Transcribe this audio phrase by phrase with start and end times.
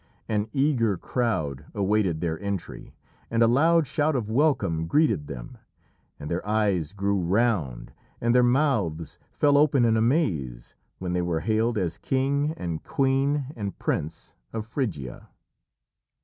[0.27, 2.95] An eager crowd awaited their entry,
[3.29, 5.59] and a loud shout of welcome greeted them.
[6.19, 11.41] And their eyes grew round and their mouths fell open in amaze when they were
[11.41, 15.29] hailed as King and Queen and Prince of Phrygia.